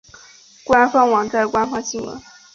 [0.63, 2.19] 官方网站官方新闻